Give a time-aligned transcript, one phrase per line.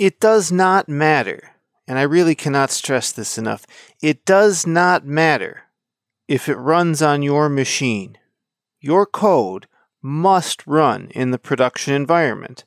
[0.00, 1.50] It does not matter,
[1.86, 3.66] and I really cannot stress this enough.
[4.00, 5.64] It does not matter
[6.26, 8.16] if it runs on your machine.
[8.80, 9.66] Your code
[10.00, 12.64] must run in the production environment,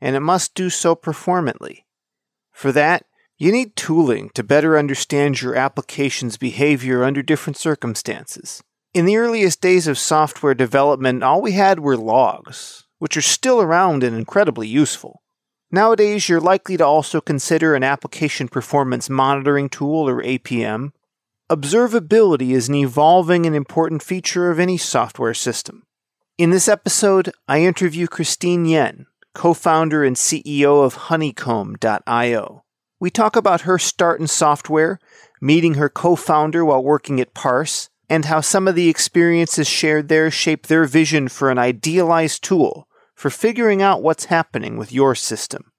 [0.00, 1.86] and it must do so performantly.
[2.52, 3.04] For that,
[3.36, 8.62] you need tooling to better understand your application's behavior under different circumstances.
[8.94, 13.60] In the earliest days of software development, all we had were logs, which are still
[13.60, 15.20] around and incredibly useful.
[15.76, 20.92] Nowadays, you're likely to also consider an application performance monitoring tool or APM.
[21.50, 25.82] Observability is an evolving and important feature of any software system.
[26.38, 29.04] In this episode, I interview Christine Yen,
[29.34, 32.64] co founder and CEO of Honeycomb.io.
[32.98, 34.98] We talk about her start in software,
[35.42, 40.08] meeting her co founder while working at Parse, and how some of the experiences shared
[40.08, 45.14] there shape their vision for an idealized tool for figuring out what's happening with your
[45.14, 45.72] system.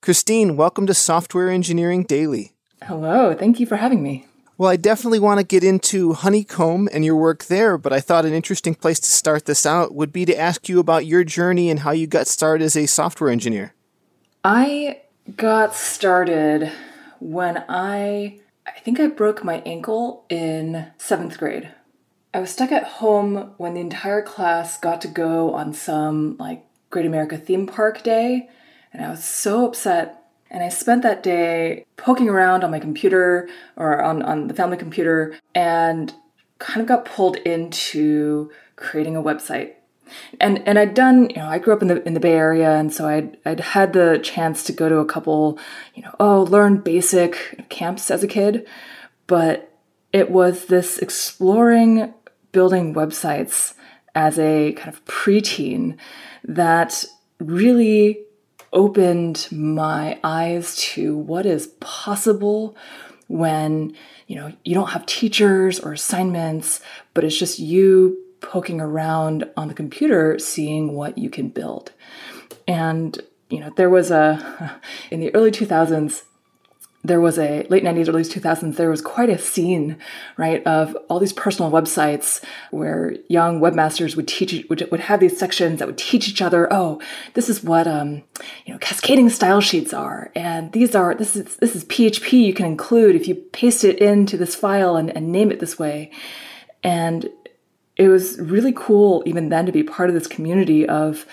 [0.00, 2.54] Christine, welcome to Software Engineering Daily.
[2.82, 4.26] Hello, thank you for having me.
[4.56, 8.24] Well, I definitely want to get into Honeycomb and your work there, but I thought
[8.24, 11.70] an interesting place to start this out would be to ask you about your journey
[11.70, 13.74] and how you got started as a software engineer.
[14.42, 15.02] I
[15.36, 16.72] got started
[17.20, 21.70] when I I think I broke my ankle in 7th grade.
[22.32, 26.64] I was stuck at home when the entire class got to go on some like
[26.90, 28.48] Great America theme park day,
[28.92, 33.48] and I was so upset and I spent that day poking around on my computer
[33.76, 36.12] or on, on the family computer and
[36.58, 39.74] kind of got pulled into creating a website.
[40.40, 42.72] And and I'd done, you know, I grew up in the in the Bay Area
[42.72, 45.58] and so I'd I'd had the chance to go to a couple,
[45.94, 48.66] you know, oh, learn basic camps as a kid,
[49.28, 49.72] but
[50.12, 52.12] it was this exploring
[52.52, 53.74] building websites
[54.14, 55.96] as a kind of preteen
[56.44, 57.04] that
[57.38, 58.20] really
[58.72, 62.76] opened my eyes to what is possible
[63.28, 63.94] when
[64.26, 66.80] you know you don't have teachers or assignments
[67.14, 71.92] but it's just you poking around on the computer seeing what you can build.
[72.66, 73.18] And
[73.48, 74.80] you know there was a
[75.10, 76.22] in the early 2000s
[77.02, 79.96] there was a late 90s, early 2000s, there was quite a scene,
[80.36, 85.38] right, of all these personal websites where young webmasters would teach, would, would have these
[85.38, 87.00] sections that would teach each other, oh,
[87.32, 88.22] this is what, um,
[88.66, 90.30] you know, cascading style sheets are.
[90.34, 93.98] And these are, this is, this is PHP you can include if you paste it
[93.98, 96.10] into this file and, and name it this way.
[96.82, 97.30] And
[97.96, 101.26] it was really cool even then to be part of this community of,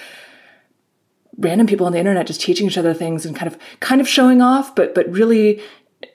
[1.37, 4.07] random people on the internet just teaching each other things and kind of kind of
[4.07, 5.61] showing off, but but really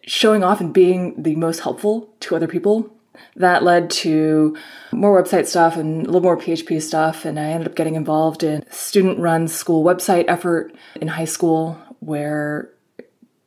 [0.05, 2.91] showing off and being the most helpful to other people.
[3.37, 4.57] That led to
[4.91, 8.43] more website stuff and a little more PHP stuff, and I ended up getting involved
[8.43, 12.71] in student-run school website effort in high school, where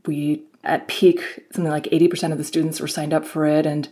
[0.05, 1.21] we at peak
[1.51, 3.87] something like 80% of the students were signed up for it and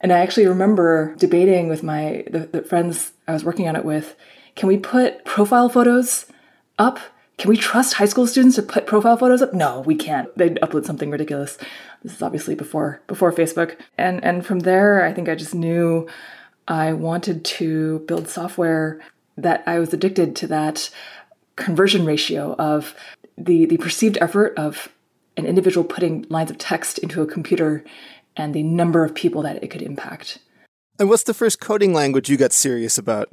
[0.00, 3.84] and I actually remember debating with my the, the friends I was working on it
[3.84, 4.16] with,
[4.56, 6.26] can we put profile photos
[6.78, 6.98] up?
[7.38, 9.52] Can we trust high school students to put profile photos up?
[9.52, 10.36] No, we can't.
[10.36, 11.58] They'd upload something ridiculous.
[12.02, 13.76] This is obviously before before Facebook.
[13.98, 16.08] And and from there, I think I just knew
[16.68, 19.00] I wanted to build software
[19.36, 20.90] that I was addicted to that
[21.56, 22.94] conversion ratio of
[23.36, 24.88] the the perceived effort of
[25.36, 27.82] an individual putting lines of text into a computer
[28.36, 30.38] and the number of people that it could impact.
[30.98, 33.32] And what's the first coding language you got serious about?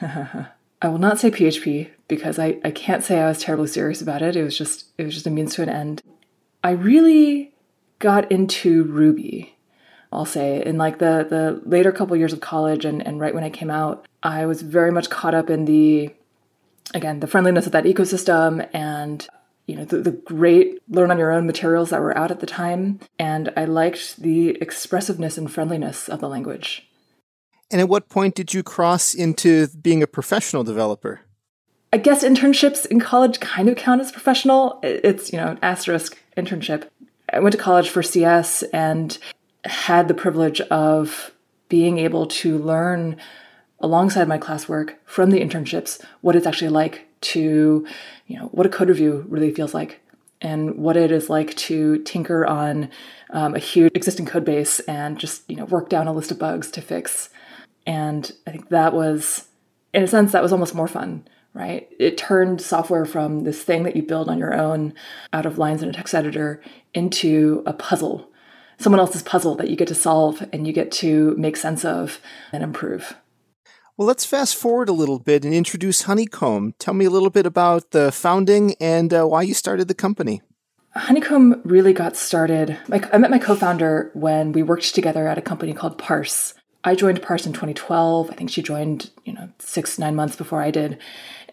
[0.82, 4.22] I will not say PHP because I, I can't say I was terribly serious about
[4.22, 4.36] it.
[4.36, 6.02] It was just it was just a means to an end.
[6.62, 7.52] I really
[7.98, 9.56] got into Ruby.
[10.12, 13.44] I'll say in like the the later couple years of college and, and right when
[13.44, 16.14] I came out, I was very much caught up in the
[16.92, 19.26] again the friendliness of that ecosystem and
[19.66, 22.46] you know the, the great learn on your own materials that were out at the
[22.46, 26.86] time and i liked the expressiveness and friendliness of the language
[27.74, 31.22] and at what point did you cross into being a professional developer?
[31.92, 34.78] I guess internships in college kind of count as professional.
[34.84, 36.88] It's, you know, an asterisk internship.
[37.32, 39.18] I went to college for CS and
[39.64, 41.32] had the privilege of
[41.68, 43.16] being able to learn
[43.80, 47.84] alongside my classwork from the internships what it's actually like to,
[48.28, 50.00] you know, what a code review really feels like
[50.40, 52.88] and what it is like to tinker on
[53.30, 56.38] um, a huge existing code base and just, you know, work down a list of
[56.38, 57.30] bugs to fix
[57.86, 59.48] and I think that was,
[59.92, 61.88] in a sense, that was almost more fun, right?
[61.98, 64.94] It turned software from this thing that you build on your own
[65.32, 66.62] out of lines in a text editor
[66.94, 68.30] into a puzzle,
[68.78, 72.20] someone else's puzzle that you get to solve and you get to make sense of
[72.52, 73.16] and improve.
[73.96, 76.74] Well, let's fast forward a little bit and introduce Honeycomb.
[76.80, 80.42] Tell me a little bit about the founding and uh, why you started the company.
[80.96, 82.76] Honeycomb really got started.
[82.90, 86.54] I met my co founder when we worked together at a company called Parse.
[86.84, 88.30] I joined Parse in 2012.
[88.30, 90.98] I think she joined, you know, six, nine months before I did.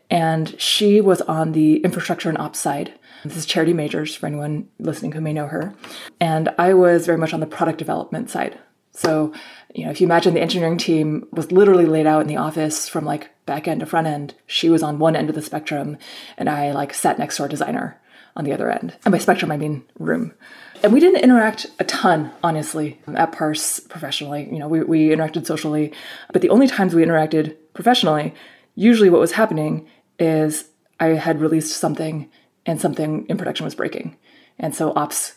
[0.09, 2.93] And she was on the infrastructure and ops side.
[3.23, 5.73] This is Charity Majors for anyone listening who may know her.
[6.19, 8.59] And I was very much on the product development side.
[8.91, 9.31] So,
[9.73, 12.89] you know, if you imagine the engineering team was literally laid out in the office
[12.89, 15.97] from like back end to front end, she was on one end of the spectrum
[16.37, 18.01] and I like sat next to our designer
[18.35, 18.97] on the other end.
[19.05, 20.33] And by spectrum, I mean room.
[20.83, 24.49] And we didn't interact a ton, honestly, at Parse professionally.
[24.51, 25.93] You know, we, we interacted socially,
[26.33, 28.33] but the only times we interacted professionally,
[28.75, 29.87] usually what was happening
[30.17, 30.65] is
[30.99, 32.29] I had released something
[32.65, 34.17] and something in production was breaking.
[34.57, 35.35] And so ops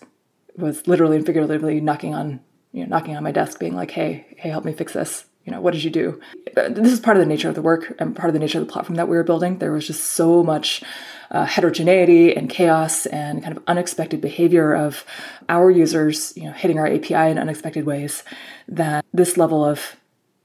[0.57, 2.41] was literally and figuratively knocking on,
[2.73, 5.27] you know, knocking on my desk being like, hey, hey, help me fix this.
[5.45, 6.21] You know, what did you do?
[6.55, 8.67] This is part of the nature of the work and part of the nature of
[8.67, 9.59] the platform that we were building.
[9.59, 10.83] There was just so much
[11.31, 15.05] uh, heterogeneity and chaos and kind of unexpected behavior of
[15.49, 18.23] our users, you know, hitting our API in unexpected ways
[18.69, 19.97] that this level of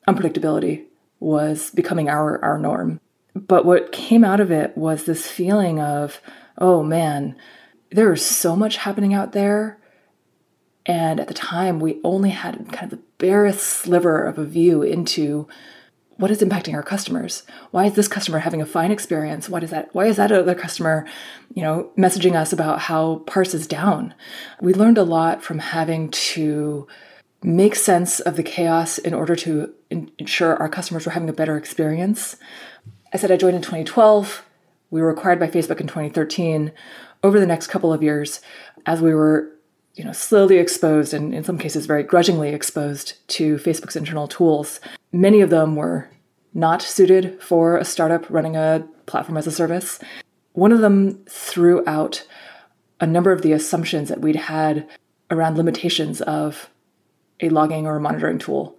[0.07, 0.84] unpredictability
[1.19, 3.00] was becoming our, our norm.
[3.36, 6.19] But what came out of it was this feeling of,
[6.57, 7.36] oh man,
[7.92, 9.79] there is so much happening out there.
[10.89, 14.81] And at the time, we only had kind of the barest sliver of a view
[14.81, 15.47] into
[16.18, 17.44] what is impacting our customers.
[17.69, 19.47] Why is this customer having a fine experience?
[19.47, 21.06] What is that why is that other customer
[21.53, 24.15] you know messaging us about how parse is down?
[24.62, 26.88] We learned a lot from having to
[27.44, 31.56] make sense of the chaos in order to ensure our customers were having a better
[31.56, 32.35] experience.
[33.13, 34.44] I said i joined in 2012
[34.89, 36.71] we were acquired by facebook in 2013
[37.24, 38.42] over the next couple of years
[38.85, 39.51] as we were
[39.95, 44.80] you know slowly exposed and in some cases very grudgingly exposed to facebook's internal tools
[45.12, 46.09] Many of them were
[46.53, 50.00] not suited for a startup running a platform as a service.
[50.53, 52.27] One of them threw out
[53.00, 54.88] a number of the assumptions that we'd had
[55.31, 56.69] around limitations of
[57.39, 58.77] a logging or a monitoring tool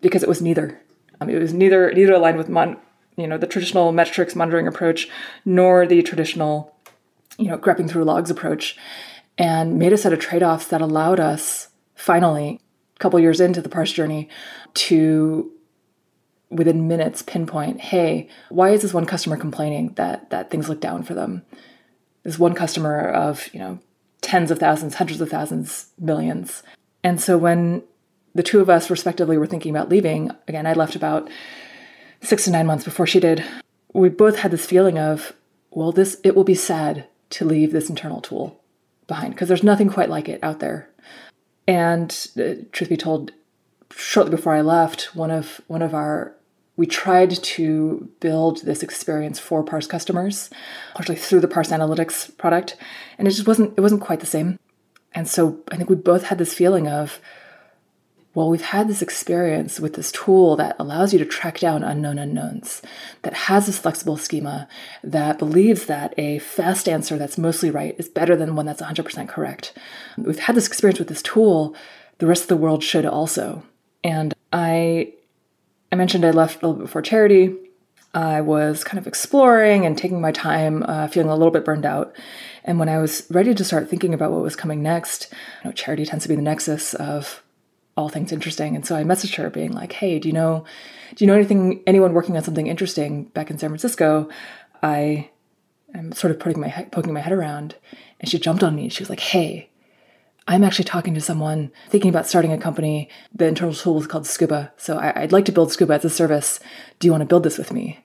[0.00, 0.80] because it was neither.
[1.20, 2.78] Um, it was neither neither aligned with mon-
[3.16, 5.08] you know the traditional metrics monitoring approach
[5.44, 6.74] nor the traditional
[7.38, 8.76] you know grepping through logs approach
[9.38, 12.60] and made a set of trade-offs that allowed us finally
[12.96, 14.28] a couple years into the parse journey
[14.74, 15.50] to
[16.50, 21.02] within minutes pinpoint, hey, why is this one customer complaining that that things look down
[21.02, 21.42] for them?
[22.22, 23.78] This one customer of, you know,
[24.20, 26.62] tens of thousands, hundreds of thousands, millions.
[27.02, 27.82] And so when
[28.34, 31.28] the two of us respectively were thinking about leaving, again, I left about
[32.22, 33.44] six to nine months before she did,
[33.92, 35.32] we both had this feeling of,
[35.70, 38.60] well, this it will be sad to leave this internal tool
[39.06, 40.90] behind because there's nothing quite like it out there.
[41.68, 43.32] And uh, truth be told,
[43.90, 46.34] shortly before I left, one of one of our
[46.76, 50.50] we tried to build this experience for Parse customers,
[50.98, 52.76] actually through the Parse Analytics product,
[53.18, 54.58] and it just wasn't it wasn't quite the same.
[55.12, 57.20] And so I think we both had this feeling of,
[58.36, 62.18] well, we've had this experience with this tool that allows you to track down unknown
[62.18, 62.82] unknowns,
[63.22, 64.68] that has this flexible schema,
[65.02, 69.26] that believes that a fast answer that's mostly right is better than one that's 100%
[69.26, 69.72] correct.
[70.18, 71.74] We've had this experience with this tool,
[72.18, 73.62] the rest of the world should also.
[74.04, 75.14] And I
[75.90, 77.56] I mentioned I left a little bit before Charity.
[78.12, 81.86] I was kind of exploring and taking my time, uh, feeling a little bit burned
[81.86, 82.14] out.
[82.64, 85.72] And when I was ready to start thinking about what was coming next, you know,
[85.72, 87.42] Charity tends to be the nexus of
[87.96, 88.76] all things interesting.
[88.76, 90.64] And so I messaged her, being like, "Hey, do you know,
[91.14, 94.28] do you know anything, anyone working on something interesting back in San Francisco?"
[94.82, 95.30] I
[95.94, 97.76] am sort of putting my poking my head around,
[98.20, 98.88] and she jumped on me.
[98.88, 99.70] She was like, "Hey,
[100.48, 103.08] I'm actually talking to someone thinking about starting a company.
[103.34, 104.72] The internal tool is called Scuba.
[104.76, 106.60] So I, would like to build Scuba as a service.
[107.00, 108.04] Do you want to build this with me?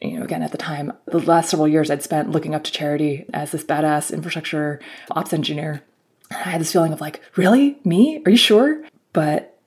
[0.00, 2.72] You know, again, at the time, the last several years I'd spent looking up to
[2.72, 4.80] Charity as this badass infrastructure
[5.10, 5.82] ops engineer.
[6.30, 7.78] I had this feeling of like, really?
[7.84, 8.22] Me?
[8.24, 8.84] Are you sure?
[9.12, 9.58] But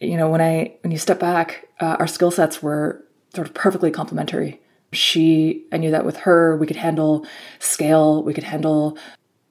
[0.00, 3.54] you know, when I when you step back, uh, our skill sets were sort of
[3.54, 4.60] perfectly complementary.
[4.92, 7.26] She, I knew that with her, we could handle
[7.58, 8.98] scale, we could handle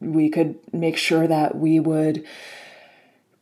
[0.01, 2.25] we could make sure that we would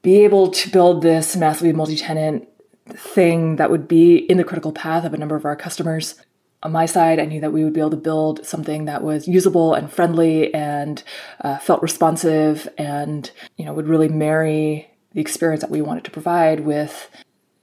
[0.01, 2.47] be able to build this massively multi-tenant
[2.89, 6.15] thing that would be in the critical path of a number of our customers.
[6.61, 9.27] On my side, I knew that we would be able to build something that was
[9.27, 11.03] usable and friendly and
[11.41, 16.11] uh, felt responsive and you know would really marry the experience that we wanted to
[16.11, 17.09] provide with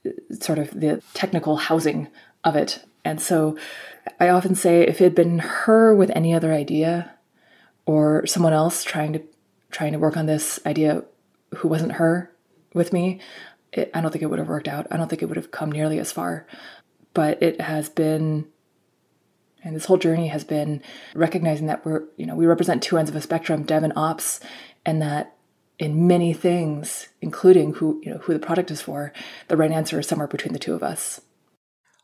[0.05, 2.07] uh, sort of the technical housing
[2.43, 2.83] of it.
[3.03, 3.57] And so
[4.19, 7.11] I often say if it had been her with any other idea,
[7.85, 9.21] or someone else trying to
[9.71, 11.03] trying to work on this idea
[11.55, 12.31] who wasn't her
[12.73, 13.19] with me,
[13.71, 14.87] it, I don't think it would have worked out.
[14.91, 16.45] I don't think it would have come nearly as far.
[17.13, 18.47] but it has been
[19.63, 20.81] and this whole journey has been
[21.13, 24.39] recognizing that we're, you know, we represent two ends of a spectrum, dev and ops,
[24.85, 25.35] and that
[25.81, 29.11] in many things, including who, you know, who the product is for,
[29.47, 31.19] the right answer is somewhere between the two of us.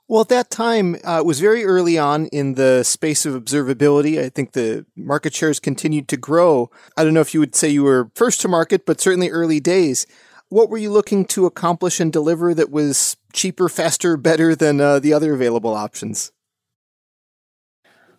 [0.07, 4.19] Well, at that time, uh, it was very early on in the space of observability.
[4.19, 6.72] I think the market shares continued to grow.
[6.98, 9.60] I don't know if you would say you were first to market, but certainly early
[9.60, 10.07] days.
[10.50, 14.98] What were you looking to accomplish and deliver that was cheaper, faster, better than uh,
[15.00, 16.31] the other available options?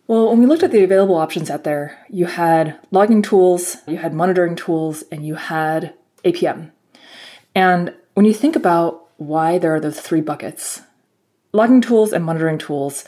[0.09, 3.97] Well, when we looked at the available options out there, you had logging tools, you
[3.97, 5.93] had monitoring tools, and you had
[6.25, 6.71] APM.
[7.53, 10.81] And when you think about why there are those three buckets,
[11.53, 13.05] logging tools and monitoring tools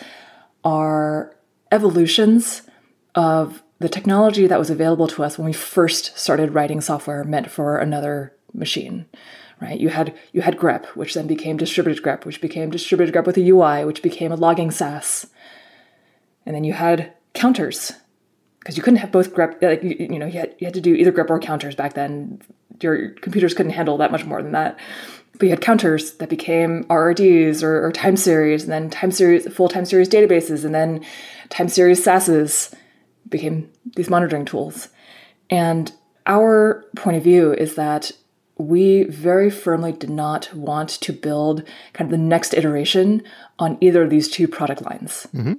[0.64, 1.36] are
[1.72, 2.70] evolutions
[3.16, 7.50] of the technology that was available to us when we first started writing software meant
[7.50, 9.06] for another machine
[9.60, 13.26] right you had you had grep which then became distributed grep which became distributed grep
[13.26, 15.28] with a ui which became a logging saas
[16.46, 17.94] and then you had counters
[18.60, 20.82] because you couldn't have both grep like you, you know you had, you had to
[20.82, 22.42] do either grep or counters back then.
[22.82, 24.80] Your computers couldn't handle that much more than that.
[25.34, 29.52] But you had counters that became RRDs or, or time series and then time series
[29.54, 31.04] full time series databases and then
[31.50, 32.74] time series sas's
[33.30, 34.90] became these monitoring tools.
[35.50, 35.92] And
[36.26, 38.12] our point of view is that
[38.58, 43.24] we very firmly did not want to build kind of the next iteration
[43.58, 45.28] on either of these two product lines.
[45.34, 45.54] Mm-hmm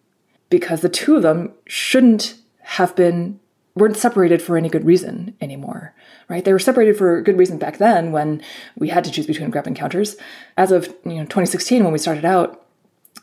[0.52, 3.40] because the two of them shouldn't have been
[3.74, 5.94] weren't separated for any good reason anymore
[6.28, 8.40] right they were separated for a good reason back then when
[8.76, 10.14] we had to choose between grep encounters.
[10.58, 12.66] as of you know 2016 when we started out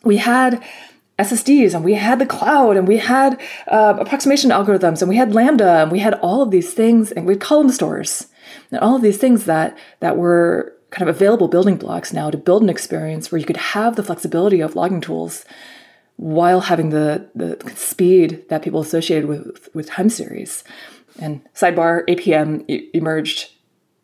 [0.03, 0.61] we had
[1.19, 5.35] ssds and we had the cloud and we had uh, approximation algorithms and we had
[5.35, 8.25] lambda and we had all of these things and we had column stores
[8.71, 12.37] and all of these things that that were kind of available building blocks now to
[12.37, 15.45] build an experience where you could have the flexibility of logging tools
[16.19, 20.65] while having the, the speed that people associated with, with time series.
[21.17, 23.53] And sidebar APM emerged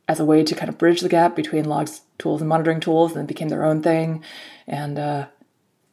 [0.08, 3.18] as a way to kind of bridge the gap between logs tools and monitoring tools,
[3.18, 4.24] and became their own thing.
[4.66, 5.28] And uh,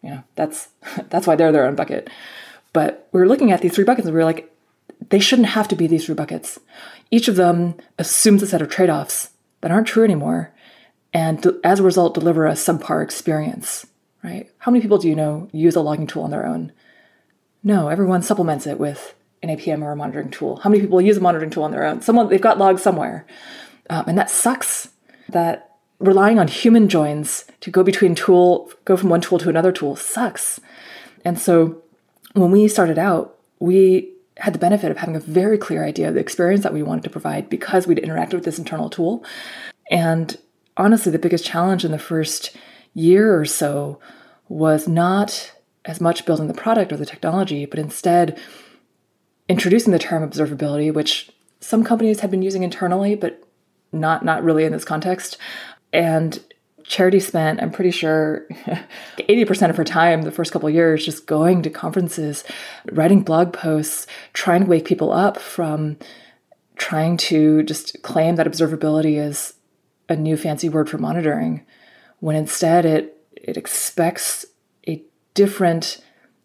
[0.01, 0.69] you know that's
[1.09, 2.09] that's why they're their own bucket.
[2.73, 4.49] But we were looking at these three buckets, and we were like,
[5.11, 6.57] they shouldn't have to be these three buckets.
[7.11, 10.55] Each of them assumes a set of trade-offs that aren't true anymore,
[11.13, 13.87] and as a result, deliver a subpar experience
[14.23, 14.51] right?
[14.59, 16.73] How many people do you know use a logging tool on their own?
[17.63, 20.57] No, everyone supplements it with an APM or a monitoring tool.
[20.57, 22.03] How many people use a monitoring tool on their own?
[22.03, 23.27] Someone they've got logs somewhere,
[23.91, 24.89] um, and that sucks.
[25.29, 29.73] That relying on human joins to go between tool, go from one tool to another
[29.73, 30.61] tool sucks.
[31.25, 31.83] And so
[32.35, 36.15] when we started out, we had the benefit of having a very clear idea of
[36.15, 39.25] the experience that we wanted to provide because we'd interacted with this internal tool.
[39.91, 40.37] And
[40.77, 42.57] honestly, the biggest challenge in the first
[42.95, 44.01] year or so
[44.49, 45.53] was not
[45.85, 48.39] as much building the product or the technology, but instead
[49.49, 51.31] introducing the term observability, which
[51.61, 53.43] some companies had been using internally, but
[53.93, 55.37] not not really in this context.
[55.93, 56.43] And
[56.85, 58.47] Charity spent, I'm pretty sure,
[59.19, 62.45] 80% of her time the first couple years just going to conferences,
[62.91, 65.97] writing blog posts, trying to wake people up from
[66.77, 69.55] trying to just claim that observability is
[70.09, 71.65] a new fancy word for monitoring
[72.23, 74.47] when instead it it expects
[74.87, 75.03] a
[75.35, 75.99] different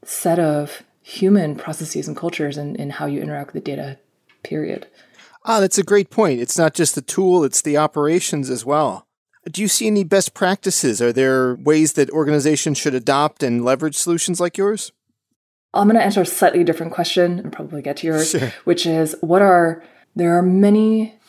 [0.04, 4.00] set of human processes and cultures in, in how you interact with the data,
[4.42, 4.88] period.
[5.46, 6.42] Ah, that's a great point.
[6.42, 9.06] It's not just the tool, it's the operations as well.
[9.52, 11.00] Do you see any best practices?
[11.00, 14.92] Are there ways that organizations should adopt and leverage solutions like yours?
[15.76, 18.52] I'm going to answer a slightly different question and probably get to yours, sure.
[18.64, 19.84] which is what are
[20.16, 21.20] there are many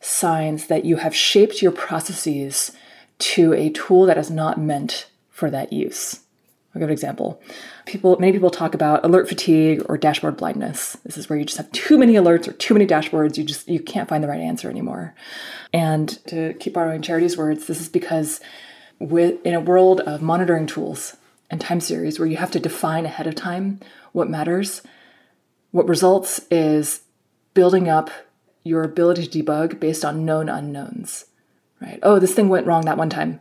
[0.00, 2.70] signs that you have shaped your processes
[3.18, 6.20] to a tool that is not meant for that use.
[6.74, 7.40] I'll give an example.
[7.86, 10.94] People, many people talk about alert fatigue or dashboard blindness.
[11.04, 13.38] This is where you just have too many alerts or too many dashboards.
[13.38, 15.14] You just you can't find the right answer anymore.
[15.72, 18.40] And to keep borrowing Charity's words, this is because
[18.98, 21.16] with in a world of monitoring tools
[21.50, 23.80] and time series where you have to define ahead of time
[24.12, 24.82] what matters,
[25.70, 27.00] what results is
[27.54, 28.10] building up
[28.64, 31.24] your ability to debug based on known unknowns
[31.80, 31.98] right?
[32.02, 33.40] Oh, this thing went wrong that one time.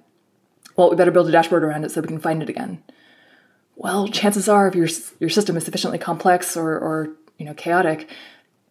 [0.75, 2.83] Well, we better build a dashboard around it so we can find it again.
[3.75, 4.87] Well, chances are, if your
[5.19, 8.09] your system is sufficiently complex or or you know chaotic,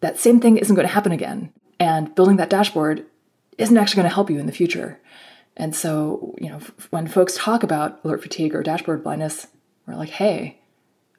[0.01, 1.51] that same thing isn't going to happen again.
[1.79, 3.05] And building that dashboard
[3.57, 4.99] isn't actually going to help you in the future.
[5.57, 9.47] And so, you know, when folks talk about alert fatigue or dashboard blindness,
[9.85, 10.59] we're like, hey,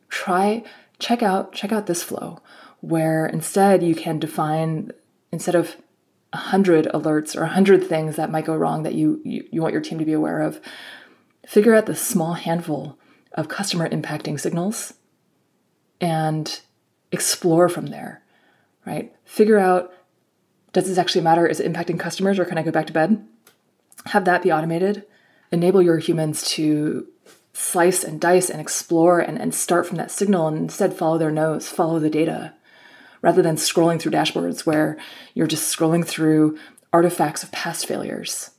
[0.08, 0.62] try
[0.98, 2.40] check out check out this flow
[2.80, 4.90] where instead you can define
[5.32, 5.76] instead of
[6.36, 9.82] 100 alerts or 100 things that might go wrong that you, you, you want your
[9.82, 10.60] team to be aware of.
[11.46, 12.98] Figure out the small handful
[13.32, 14.94] of customer impacting signals
[16.00, 16.60] and
[17.12, 18.22] explore from there,
[18.84, 19.14] right?
[19.24, 19.92] Figure out
[20.72, 21.46] does this actually matter?
[21.46, 23.26] Is it impacting customers or can I go back to bed?
[24.06, 25.06] Have that be automated.
[25.50, 27.06] Enable your humans to
[27.54, 31.30] slice and dice and explore and, and start from that signal and instead follow their
[31.30, 32.52] nose, follow the data,
[33.22, 34.96] rather than scrolling through dashboards where
[35.34, 36.58] you're just scrolling through
[36.92, 38.50] artifacts of past failures.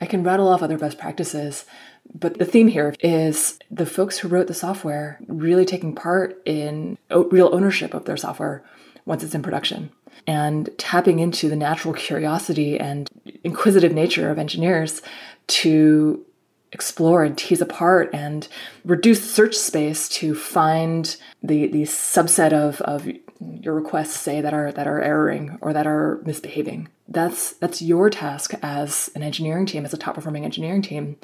[0.00, 1.66] I can rattle off other best practices,
[2.14, 6.96] but the theme here is the folks who wrote the software really taking part in
[7.10, 8.64] real ownership of their software
[9.04, 9.90] once it's in production
[10.26, 13.08] and tapping into the natural curiosity and
[13.44, 15.02] inquisitive nature of engineers
[15.46, 16.24] to
[16.72, 18.48] explore and tease apart and
[18.84, 23.08] reduce search space to find the, the subset of, of
[23.40, 26.88] your requests say that are that are erroring or that are misbehaving.
[27.08, 31.16] That's that's your task as an engineering team, as a top performing engineering team.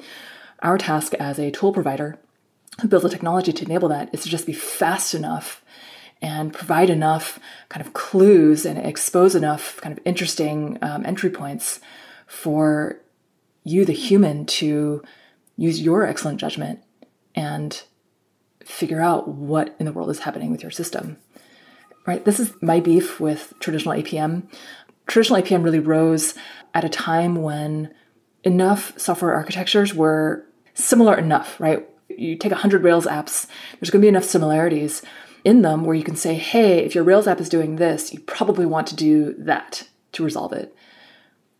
[0.61, 2.17] Our task as a tool provider
[2.81, 5.63] who builds the technology to enable that is to just be fast enough
[6.21, 11.79] and provide enough kind of clues and expose enough kind of interesting um, entry points
[12.25, 12.99] for
[13.63, 15.03] you, the human, to
[15.57, 16.79] use your excellent judgment
[17.35, 17.83] and
[18.63, 21.17] figure out what in the world is happening with your system.
[22.07, 22.23] Right?
[22.23, 24.49] This is my beef with traditional APM.
[25.07, 26.33] Traditional APM really rose
[26.73, 27.93] at a time when
[28.43, 31.85] enough software architectures were similar enough, right?
[32.07, 35.01] You take 100 Rails apps, there's going to be enough similarities
[35.43, 38.21] in them where you can say, hey, if your Rails app is doing this, you
[38.21, 40.73] probably want to do that to resolve it.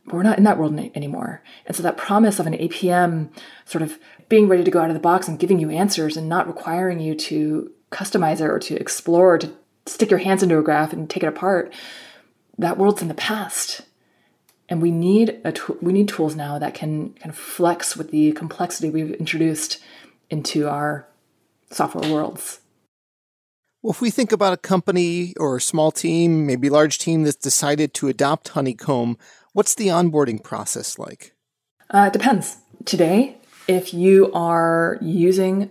[0.05, 1.43] But we're not in that world anymore.
[1.65, 3.29] And so that promise of an APM
[3.65, 3.99] sort of
[4.29, 7.01] being ready to go out of the box and giving you answers and not requiring
[7.01, 9.53] you to customize it or to explore, or to
[9.87, 11.73] stick your hands into a graph and take it apart,
[12.57, 13.81] that world's in the past.
[14.69, 18.33] And we need a we need tools now that can kind of flex with the
[18.33, 19.81] complexity we've introduced
[20.29, 21.07] into our
[21.71, 22.59] software worlds.
[23.81, 27.37] Well, if we think about a company or a small team, maybe large team that's
[27.37, 29.17] decided to adopt Honeycomb,
[29.53, 31.33] what's the onboarding process like?
[31.89, 32.57] Uh, it depends.
[32.83, 35.69] Today, if you are using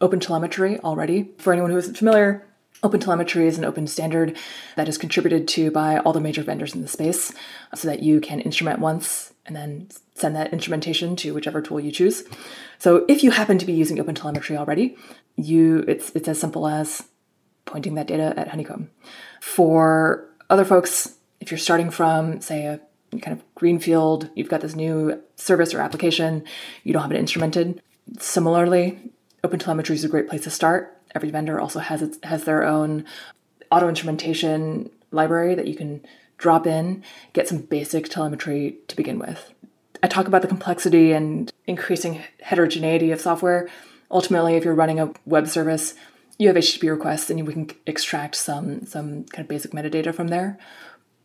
[0.00, 2.46] OpenTelemetry already, for anyone who isn't familiar,
[2.86, 4.36] OpenTelemetry is an open standard
[4.76, 7.32] that is contributed to by all the major vendors in the space
[7.74, 11.90] so that you can instrument once and then send that instrumentation to whichever tool you
[11.90, 12.24] choose.
[12.78, 14.96] So if you happen to be using OpenTelemetry already,
[15.36, 17.02] you it's it's as simple as
[17.64, 18.90] pointing that data at Honeycomb.
[19.40, 22.80] For other folks, if you're starting from say a
[23.18, 26.44] kind of greenfield, you've got this new service or application,
[26.84, 27.80] you don't have it instrumented.
[28.20, 29.10] Similarly,
[29.42, 30.95] OpenTelemetry is a great place to start.
[31.16, 33.06] Every vendor also has its, has their own
[33.70, 36.04] auto instrumentation library that you can
[36.36, 37.02] drop in,
[37.32, 39.52] get some basic telemetry to begin with.
[40.02, 43.66] I talk about the complexity and increasing heterogeneity of software.
[44.10, 45.94] Ultimately, if you're running a web service,
[46.38, 50.28] you have HTTP requests and we can extract some some kind of basic metadata from
[50.28, 50.58] there.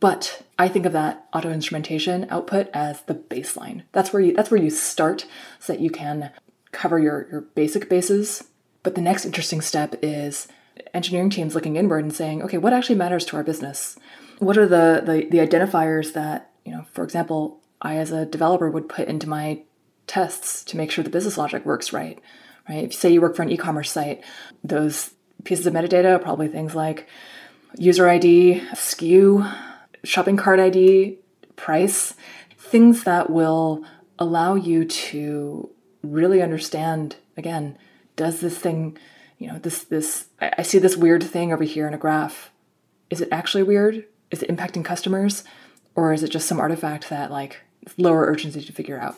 [0.00, 3.82] But I think of that auto instrumentation output as the baseline.
[3.92, 5.26] That's where you that's where you start
[5.60, 6.32] so that you can
[6.72, 8.44] cover your, your basic bases.
[8.82, 10.48] But the next interesting step is
[10.94, 13.96] engineering teams looking inward and saying, okay, what actually matters to our business?
[14.38, 18.70] What are the, the, the identifiers that, you know, for example, I as a developer
[18.70, 19.62] would put into my
[20.06, 22.18] tests to make sure the business logic works right?
[22.68, 22.84] Right?
[22.84, 24.22] If you say you work for an e-commerce site,
[24.62, 25.14] those
[25.44, 27.08] pieces of metadata are probably things like
[27.76, 29.52] user ID, SKU,
[30.04, 31.18] shopping cart ID,
[31.56, 32.14] price,
[32.56, 33.84] things that will
[34.18, 35.70] allow you to
[36.02, 37.76] really understand again
[38.16, 38.98] does this thing
[39.38, 42.50] you know this this I, see this weird thing over here in a graph.
[43.10, 44.06] Is it actually weird?
[44.30, 45.44] Is it impacting customers?
[45.94, 47.60] Or is it just some artifact that like
[47.98, 49.16] lower urgency to figure out?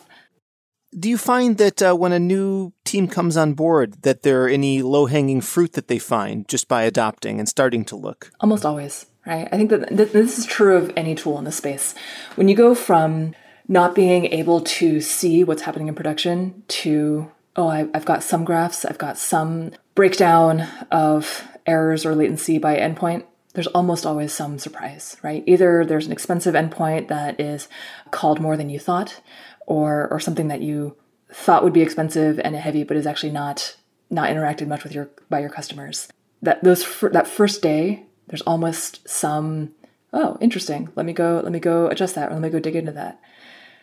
[0.99, 4.49] Do you find that uh, when a new team comes on board that there are
[4.49, 8.31] any low-hanging fruit that they find just by adopting and starting to look?
[8.41, 9.49] Almost always right?
[9.51, 11.95] I think that th- this is true of any tool in the space.
[12.35, 13.35] When you go from
[13.69, 18.45] not being able to see what's happening in production to, oh, I, have got some
[18.45, 24.59] graphs, I've got some breakdown of errors or latency by endpoint, there's almost always some
[24.59, 25.45] surprise, right?
[25.47, 27.69] Either there's an expensive endpoint that is
[28.11, 29.21] called more than you thought,
[29.67, 30.97] or, or something that you
[31.33, 33.77] thought would be expensive and heavy, but is actually not
[34.11, 36.09] not interacted much with your by your customers.
[36.43, 39.73] That those that first day, there's almost some
[40.13, 40.91] oh interesting.
[40.97, 43.21] Let me go let me go adjust that or let me go dig into that.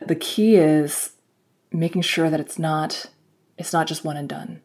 [0.06, 1.12] The key is
[1.72, 3.08] making sure that it's not
[3.62, 4.62] it's not just one and done.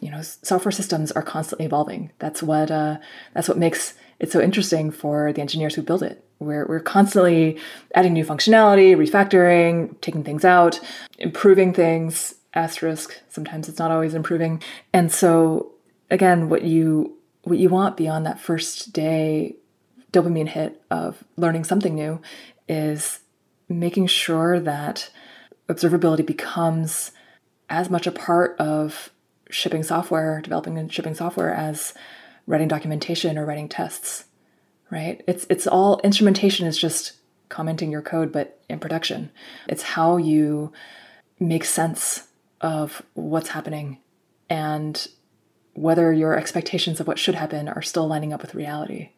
[0.00, 2.10] You know, software systems are constantly evolving.
[2.18, 2.98] That's what uh,
[3.34, 6.24] that's what makes it so interesting for the engineers who build it.
[6.38, 7.58] We're we're constantly
[7.94, 10.80] adding new functionality, refactoring, taking things out,
[11.18, 13.20] improving things asterisk.
[13.28, 14.62] Sometimes it's not always improving.
[14.92, 15.72] And so
[16.10, 19.56] again, what you what you want beyond that first day
[20.12, 22.20] dopamine hit of learning something new
[22.68, 23.20] is
[23.68, 25.10] making sure that
[25.68, 27.12] observability becomes
[27.68, 29.10] as much a part of
[29.50, 31.94] shipping software, developing and shipping software as
[32.46, 34.24] writing documentation or writing tests.
[34.90, 35.22] Right?
[35.26, 37.14] It's it's all instrumentation is just
[37.48, 39.30] commenting your code, but in production.
[39.68, 40.72] It's how you
[41.38, 42.28] make sense
[42.60, 43.98] of what's happening
[44.48, 45.06] and
[45.74, 49.10] whether your expectations of what should happen are still lining up with reality.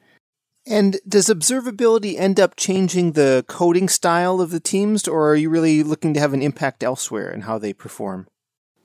[0.67, 5.49] And does observability end up changing the coding style of the teams, or are you
[5.49, 8.27] really looking to have an impact elsewhere in how they perform?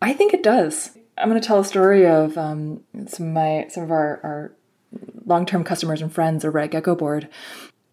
[0.03, 0.97] I think it does.
[1.17, 4.51] I'm going to tell a story of um, some of my some of our, our
[5.25, 7.29] long-term customers and friends over at Geckoboard.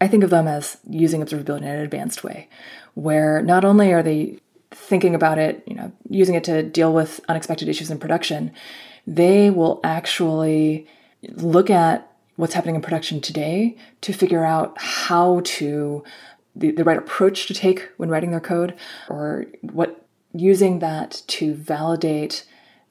[0.00, 2.48] I think of them as using observability in an advanced way,
[2.94, 4.40] where not only are they
[4.72, 8.52] thinking about it, you know, using it to deal with unexpected issues in production,
[9.06, 10.88] they will actually
[11.22, 16.02] look at what's happening in production today to figure out how to
[16.56, 18.74] the, the right approach to take when writing their code
[19.08, 22.44] or what using that to validate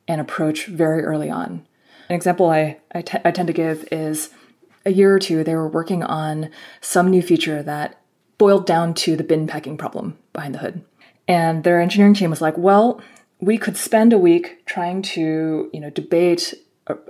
[0.07, 1.65] an approach very early on.
[2.09, 4.29] An example I, I, t- I tend to give is
[4.85, 6.49] a year or two they were working on
[6.81, 8.01] some new feature that
[8.37, 10.83] boiled down to the bin packing problem behind the hood.
[11.27, 13.01] And their engineering team was like well
[13.39, 16.53] we could spend a week trying to you know debate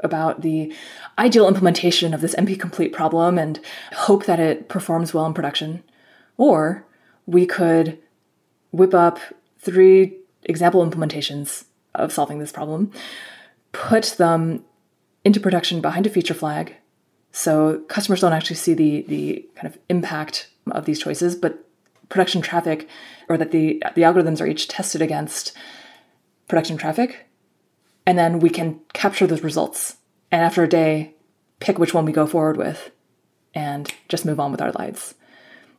[0.03, 0.73] about the
[1.17, 3.61] ideal implementation of this np complete problem and
[3.93, 5.83] hope that it performs well in production.
[6.37, 6.85] Or
[7.25, 7.97] we could
[8.71, 9.19] whip up
[9.59, 10.17] three
[10.49, 12.91] example implementations of solving this problem
[13.71, 14.63] put them
[15.23, 16.75] into production behind a feature flag
[17.31, 21.65] so customers don't actually see the the kind of impact of these choices but
[22.09, 22.87] production traffic
[23.29, 25.53] or that the the algorithms are each tested against
[26.49, 27.27] production traffic,
[28.05, 29.97] and then we can capture those results.
[30.31, 31.13] And after a day,
[31.59, 32.91] pick which one we go forward with
[33.53, 35.15] and just move on with our lives.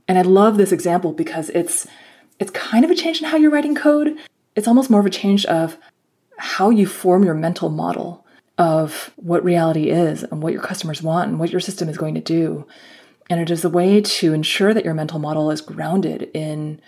[0.08, 1.86] And I love this example because it's
[2.38, 4.16] it's kind of a change in how you're writing code.
[4.56, 5.76] It's almost more of a change of
[6.36, 8.26] how you form your mental model
[8.58, 12.14] of what reality is and what your customers want and what your system is going
[12.14, 12.66] to do.
[13.28, 16.80] And it is a way to ensure that your mental model is grounded in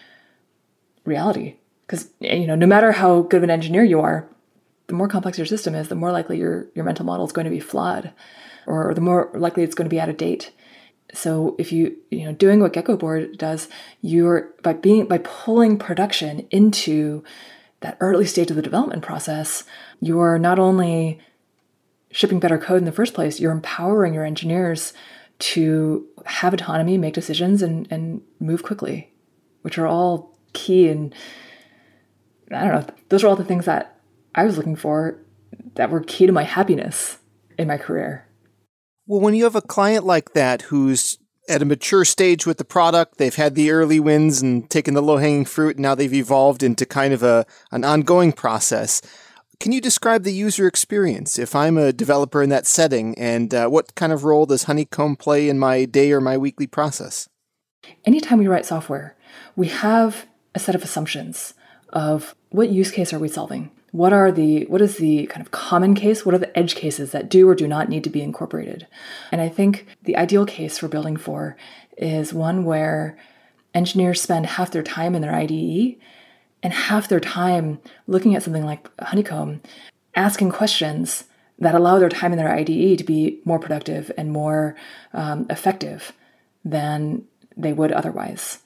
[1.05, 4.29] reality because you know no matter how good of an engineer you are
[4.87, 7.45] the more complex your system is the more likely your your mental model is going
[7.45, 8.13] to be flawed
[8.67, 10.53] or the more likely it's going to be out of date
[11.13, 13.69] so if you you know doing what Geckoboard does
[14.01, 17.23] you're by being by pulling production into
[17.83, 19.65] that early stage of the development process
[20.01, 21.21] you're not only
[22.11, 24.93] shipping better code in the first place you're empowering your engineers
[25.39, 29.13] to have autonomy make decisions and and move quickly
[29.63, 31.15] which are all key and
[32.51, 33.99] I don't know, those are all the things that
[34.35, 35.19] I was looking for
[35.75, 37.19] that were key to my happiness
[37.59, 38.27] in my career.
[39.07, 42.65] Well, when you have a client like that who's at a mature stage with the
[42.65, 46.13] product, they've had the early wins and taken the low hanging fruit, and now they've
[46.13, 49.03] evolved into kind of a an ongoing process.
[49.59, 53.69] Can you describe the user experience if I'm a developer in that setting, and uh,
[53.69, 57.29] what kind of role does Honeycomb play in my day or my weekly process?
[58.05, 59.17] Anytime we write software,
[59.57, 61.55] we have a set of assumptions
[61.91, 63.71] of what use case are we solving?
[63.93, 66.25] What are the what is the kind of common case?
[66.25, 68.87] What are the edge cases that do or do not need to be incorporated?
[69.31, 71.57] And I think the ideal case for building for
[71.99, 73.19] is one where
[73.75, 75.97] engineers spend half their time in their IDE
[76.63, 79.61] and half their time looking at something like Honeycomb,
[80.15, 81.25] asking questions
[81.59, 84.75] that allow their time in their IDE to be more productive and more
[85.13, 86.13] um, effective
[86.65, 87.25] than
[87.57, 88.61] they would otherwise.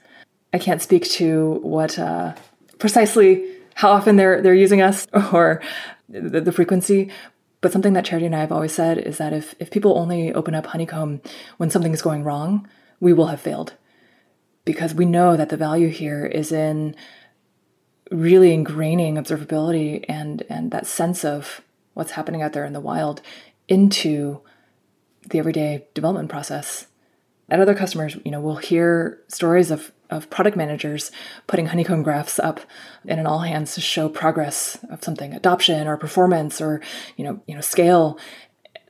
[0.53, 2.35] I can't speak to what uh,
[2.79, 5.63] precisely how often they're they're using us or
[6.09, 7.11] the, the frequency.
[7.61, 10.33] But something that Charity and I have always said is that if if people only
[10.33, 11.21] open up Honeycomb
[11.59, 12.69] when something is going wrong,
[13.01, 13.75] we will have failed.
[14.65, 16.97] Because we know that the value here is in
[18.11, 21.61] really ingraining observability and and that sense of
[21.95, 23.21] what's happening out there in the wild
[23.69, 24.41] into
[25.29, 26.87] the everyday development process.
[27.49, 31.11] At other customers, you know, we'll hear stories of of product managers
[31.47, 32.61] putting honeycomb graphs up
[33.05, 36.81] in an all hands to show progress of something adoption or performance or
[37.17, 38.19] you know you know scale.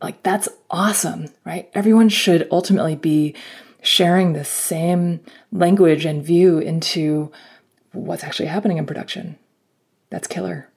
[0.03, 1.71] Like that's awesome right?
[1.75, 3.35] Everyone should ultimately be
[3.83, 5.21] sharing the same
[5.53, 7.31] language and view into
[7.93, 9.39] what's actually happening in production.
[10.11, 10.69] That's killer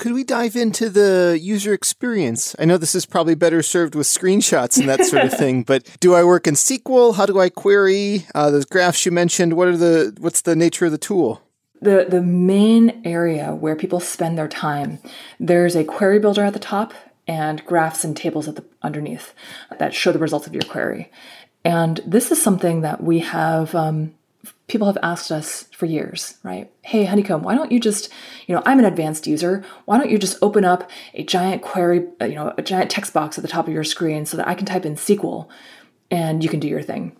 [0.00, 2.56] could we dive into the user experience?
[2.58, 5.84] I know this is probably better served with screenshots and that sort of thing, but
[6.00, 7.14] do I work in SQL?
[7.14, 9.52] How do I query uh, those graphs you mentioned?
[9.52, 11.42] What are the what's the nature of the tool?
[11.80, 14.98] the the main area where people spend their time,
[15.38, 16.92] there's a query builder at the top
[17.26, 19.32] and graphs and tables at the underneath
[19.78, 21.10] that show the results of your query.
[21.64, 24.14] And this is something that we have um,
[24.70, 26.70] people have asked us for years, right?
[26.82, 28.08] Hey, Honeycomb, why don't you just,
[28.46, 29.64] you know, I'm an advanced user.
[29.84, 33.12] Why don't you just open up a giant query, uh, you know, a giant text
[33.12, 35.48] box at the top of your screen so that I can type in SQL
[36.10, 37.16] and you can do your thing?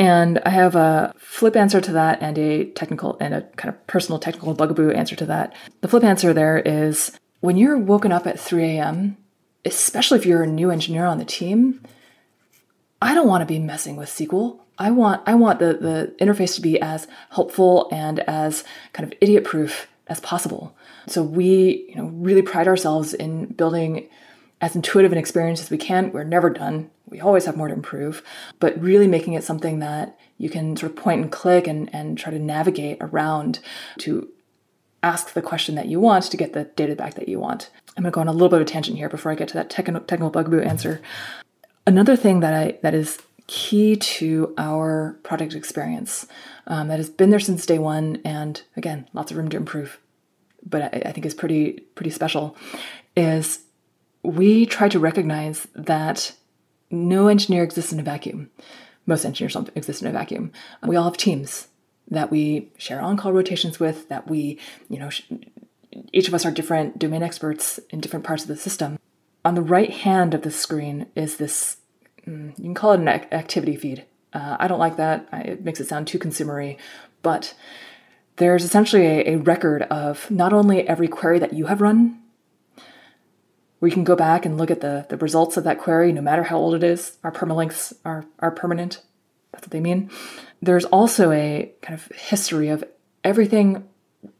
[0.00, 3.86] And I have a flip answer to that and a technical and a kind of
[3.86, 5.54] personal technical bugaboo answer to that.
[5.80, 9.16] The flip answer there is when you're woken up at 3 a.m.,
[9.64, 11.82] especially if you're a new engineer on the team,
[13.00, 14.60] I don't want to be messing with SQL.
[14.78, 19.16] I want I want the, the interface to be as helpful and as kind of
[19.20, 20.76] idiot proof as possible.
[21.06, 24.08] So we, you know, really pride ourselves in building
[24.60, 26.12] as intuitive an experience as we can.
[26.12, 26.90] We're never done.
[27.08, 28.22] We always have more to improve,
[28.58, 32.18] but really making it something that you can sort of point and click and, and
[32.18, 33.60] try to navigate around
[33.98, 34.28] to
[35.02, 37.70] ask the question that you want to get the data back that you want.
[37.96, 39.48] I'm going to go on a little bit of a tangent here before I get
[39.48, 41.00] to that technical, technical bugaboo answer.
[41.86, 46.26] Another thing that I that is key to our product experience
[46.66, 49.98] um, that has been there since day one, and again, lots of room to improve,
[50.68, 52.56] but I, I think is pretty pretty special,
[53.16, 53.60] is
[54.22, 56.32] we try to recognize that
[56.90, 58.50] no engineer exists in a vacuum.
[59.06, 60.50] Most engineers don't exist in a vacuum.
[60.84, 61.68] We all have teams
[62.10, 64.08] that we share on-call rotations with.
[64.08, 65.10] That we, you know,
[66.12, 68.98] each of us are different domain experts in different parts of the system
[69.46, 71.76] on the right hand of the screen is this,
[72.26, 74.04] you can call it an activity feed.
[74.32, 75.28] Uh, I don't like that.
[75.32, 76.76] It makes it sound too consumery,
[77.22, 77.54] but
[78.36, 82.20] there's essentially a, a record of not only every query that you have run,
[83.78, 86.22] where you can go back and look at the, the results of that query, no
[86.22, 87.18] matter how old it is.
[87.22, 89.02] Our permalinks are, are permanent.
[89.52, 90.10] That's what they mean.
[90.60, 92.84] There's also a kind of history of
[93.22, 93.88] everything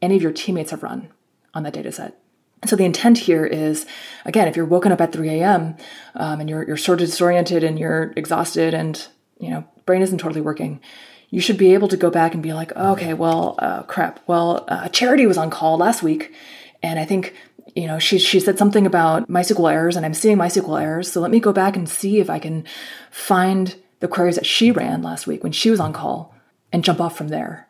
[0.01, 1.09] any of your teammates have run
[1.53, 2.19] on that data set.
[2.65, 3.85] So the intent here is,
[4.25, 5.75] again, if you're woken up at 3 a.m.
[6.15, 9.07] Um, and you're you're sort of disoriented and you're exhausted and
[9.39, 10.81] you know brain isn't totally working,
[11.29, 14.19] you should be able to go back and be like, oh, okay, well, uh, crap.
[14.27, 16.33] Well, uh, Charity was on call last week,
[16.81, 17.35] and I think
[17.75, 21.11] you know she she said something about MySQL errors, and I'm seeing MySQL errors.
[21.11, 22.65] So let me go back and see if I can
[23.11, 26.33] find the queries that she ran last week when she was on call,
[26.73, 27.66] and jump off from there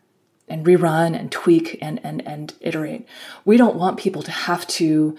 [0.48, 3.06] and rerun and tweak and, and, and iterate.
[3.46, 5.18] We don't want people to have to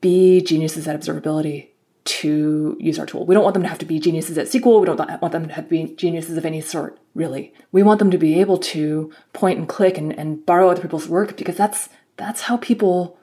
[0.00, 1.68] be geniuses at observability
[2.04, 3.26] to use our tool.
[3.26, 4.80] We don't want them to have to be geniuses at SQL.
[4.80, 7.52] We don't want them to have to be geniuses of any sort, really.
[7.72, 11.08] We want them to be able to point and click and, and borrow other people's
[11.08, 13.18] work because that's that's how people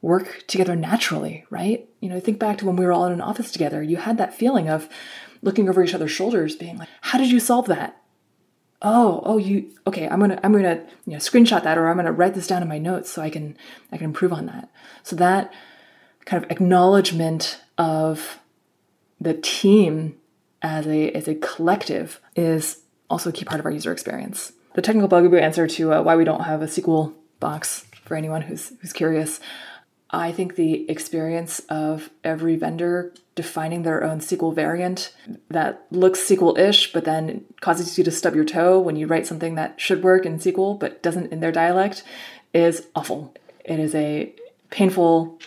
[0.00, 1.88] work together naturally, right?
[2.00, 3.82] You know, think back to when we were all in an office together.
[3.82, 4.88] You had that feeling of
[5.42, 8.01] looking over each other's shoulders, being like, how did you solve that?
[8.82, 12.12] Oh oh you okay i'm gonna i'm gonna you know screenshot that or i'm gonna
[12.12, 13.56] write this down in my notes so i can
[13.90, 14.68] i can improve on that.
[15.02, 15.52] So that
[16.24, 18.38] kind of acknowledgement of
[19.20, 20.16] the team
[20.60, 24.52] as a as a collective is also a key part of our user experience.
[24.74, 28.42] The technical bugaboo answer to uh, why we don't have a sql box for anyone
[28.42, 29.40] who's who's curious
[30.12, 35.14] I think the experience of every vendor defining their own SQL variant
[35.48, 39.26] that looks SQL ish, but then causes you to stub your toe when you write
[39.26, 42.04] something that should work in SQL but doesn't in their dialect
[42.52, 43.34] is awful.
[43.64, 44.34] It is a
[44.68, 45.38] painful,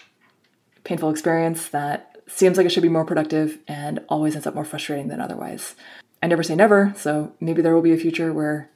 [0.83, 4.65] painful experience that seems like it should be more productive and always ends up more
[4.65, 5.75] frustrating than otherwise.
[6.23, 8.71] I never say never, so maybe there will be a future where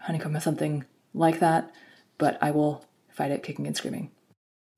[0.00, 1.70] Honeycomb has something like that,
[2.16, 4.10] but I will fight it kicking and screaming.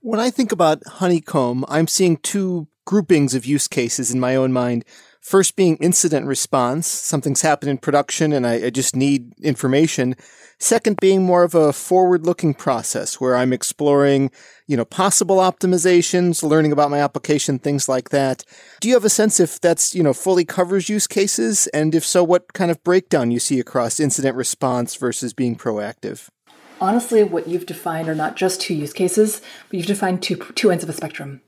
[0.05, 4.53] When I think about Honeycomb, I'm seeing two groupings of use cases in my own
[4.53, 4.85] mind.
[5.21, 10.17] First being incident response, something's happened in production and I, I just need information.
[10.59, 14.33] Second being more of a forward looking process where I'm exploring,
[14.67, 18.43] you know, possible optimizations, learning about my application, things like that.
[18.81, 21.69] Do you have a sense if that's, you know, fully covers use cases?
[21.69, 26.29] And if so, what kind of breakdown you see across incident response versus being proactive?
[26.83, 30.73] Honestly, what you've defined are not just two use cases, but you've defined two, two
[30.73, 31.41] ends of a spectrum.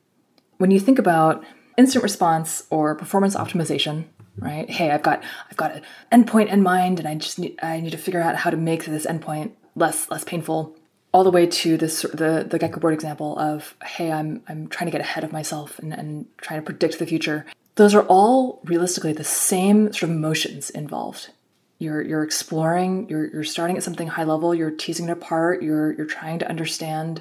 [0.58, 1.42] When you think about
[1.76, 4.04] incident response or performance optimization,
[4.38, 4.70] right?
[4.70, 7.90] Hey, I've got I've got an endpoint in mind, and I just need I need
[7.90, 10.76] to figure out how to make this endpoint less less painful.
[11.12, 14.92] All the way to this the the Geckoboard example of hey, I'm I'm trying to
[14.92, 17.44] get ahead of myself and, and trying to predict the future.
[17.74, 21.30] Those are all realistically the same sort of motions involved
[21.78, 25.92] you're you're exploring you're you're starting at something high level you're teasing it apart you're
[25.92, 27.20] you're trying to understand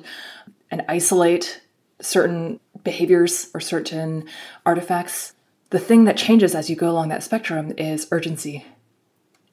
[0.69, 1.61] and isolate
[2.01, 4.25] certain behaviors or certain
[4.65, 5.33] artifacts
[5.69, 8.65] the thing that changes as you go along that spectrum is urgency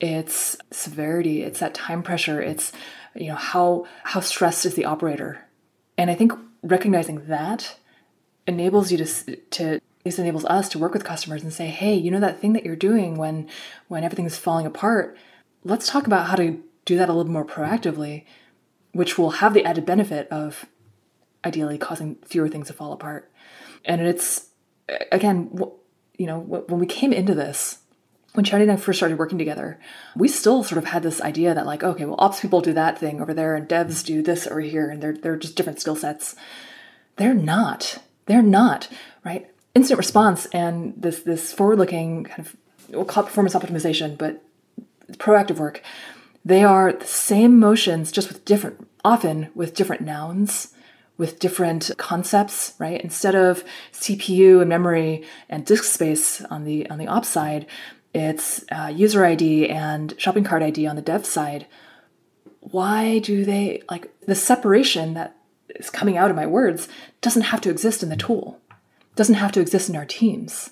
[0.01, 2.73] it's severity, it's that time pressure, it's
[3.15, 5.47] you know how how stressed is the operator.
[5.99, 6.33] And I think
[6.63, 7.77] recognizing that
[8.47, 12.11] enables you to to least enables us to work with customers and say, "Hey, you
[12.11, 13.49] know that thing that you're doing when
[13.89, 15.17] when everything's falling apart,
[15.65, 18.25] let's talk about how to do that a little more proactively,
[18.93, 20.67] which will have the added benefit of
[21.45, 23.31] ideally causing fewer things to fall apart."
[23.85, 24.49] And it's
[25.13, 25.51] again,
[26.17, 27.79] you know, when we came into this,
[28.35, 29.79] when Charity and I first started working together,
[30.15, 32.99] we still sort of had this idea that like, okay, well, ops people do that
[32.99, 35.97] thing over there, and devs do this over here, and they're they're just different skill
[35.97, 36.37] sets.
[37.17, 37.99] They're not.
[38.27, 38.89] They're not
[39.25, 39.51] right.
[39.75, 42.57] Incident response and this this forward looking kind of
[42.89, 44.43] we'll call it performance optimization, but
[45.13, 45.83] proactive work.
[46.45, 50.73] They are the same motions, just with different, often with different nouns
[51.21, 52.99] with different concepts, right?
[53.03, 57.67] Instead of CPU and memory and disk space on the on the ops side,
[58.15, 61.67] it's uh, user ID and shopping cart ID on the dev side.
[62.61, 65.37] Why do they like the separation that
[65.77, 66.89] is coming out of my words
[67.21, 68.59] doesn't have to exist in the tool,
[69.21, 70.71] doesn't have to exist in our teams.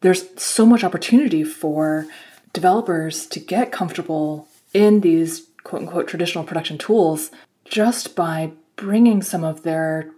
[0.00, 2.06] There's so much opportunity for
[2.54, 7.30] developers to get comfortable in these quote unquote traditional production tools
[7.66, 10.10] just by bringing some of their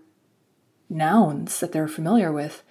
[0.88, 2.62] nouns that they're familiar with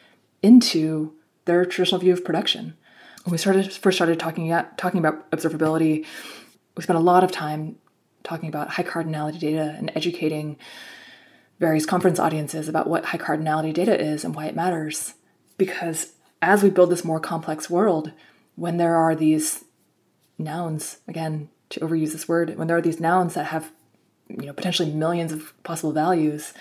[0.42, 2.78] into their traditional view of production.
[3.26, 6.06] When we started first started talking talking about observability,
[6.78, 7.76] we spent a lot of time
[8.24, 10.56] talking about high cardinality data and educating
[11.62, 15.14] various conference audiences about what high cardinality data is and why it matters.
[15.58, 18.12] Because as we build this more complex world,
[18.56, 19.64] when there are these
[20.40, 23.72] nouns, again, to overuse this word, when there are these nouns that have
[24.40, 26.54] you know potentially millions of possible values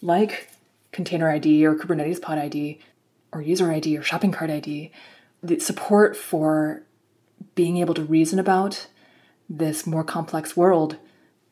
[0.00, 0.48] like
[0.92, 2.80] container id or kubernetes pod id
[3.32, 4.90] or user id or shopping cart id
[5.42, 6.82] the support for
[7.54, 8.86] being able to reason about
[9.48, 10.96] this more complex world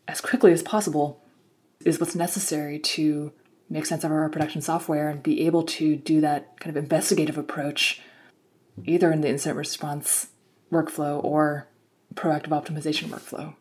[0.06, 1.20] as quickly as possible
[1.84, 3.32] is what's necessary to
[3.70, 7.38] make sense of our production software and be able to do that kind of investigative
[7.38, 8.00] approach
[8.84, 10.28] either in the incident response
[10.72, 11.68] workflow or
[12.14, 13.54] proactive optimization workflow.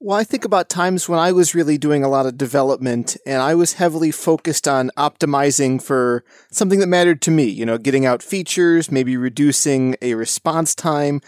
[0.00, 3.42] Well, I think about times when I was really doing a lot of development and
[3.42, 8.06] I was heavily focused on optimizing for something that mattered to me, you know, getting
[8.06, 11.20] out features, maybe reducing a response time.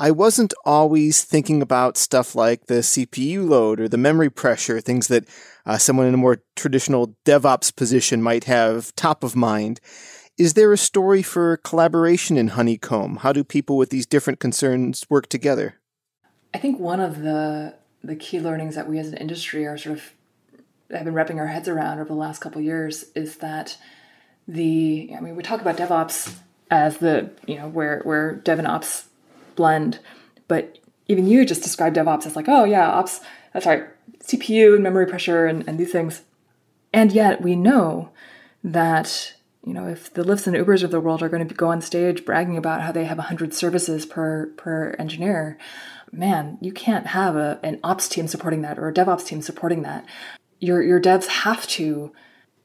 [0.00, 5.08] I wasn't always thinking about stuff like the CPU load or the memory pressure, things
[5.08, 5.24] that
[5.66, 9.80] uh, someone in a more traditional DevOps position might have top of mind.
[10.38, 13.16] Is there a story for collaboration in Honeycomb?
[13.16, 15.80] How do people with these different concerns work together?
[16.54, 19.96] I think one of the the key learnings that we as an industry are sort
[19.96, 20.12] of
[20.92, 23.76] have been wrapping our heads around over the last couple years is that
[24.46, 26.36] the I mean we talk about DevOps
[26.70, 29.07] as the you know where where Dev and Ops
[29.58, 29.98] blend,
[30.48, 33.84] but even you just described DevOps as like oh yeah Ops uh, that's right
[34.20, 36.22] CPU and memory pressure and, and these things,
[36.92, 38.08] and yet we know
[38.64, 39.34] that
[39.66, 41.82] you know if the Lyfts and Ubers of the world are going to go on
[41.82, 45.58] stage bragging about how they have 100 services per per engineer
[46.12, 49.82] man, you can't have a, an ops team supporting that or a DevOps team supporting
[49.82, 50.04] that.
[50.60, 52.12] Your your devs have to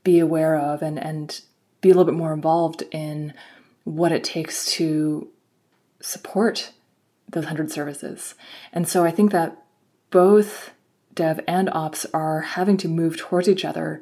[0.03, 1.41] be aware of and and
[1.81, 3.33] be a little bit more involved in
[3.83, 5.27] what it takes to
[6.01, 6.71] support
[7.33, 8.35] those 100 services.
[8.71, 9.63] And so I think that
[10.09, 10.71] both
[11.13, 14.01] dev and ops are having to move towards each other.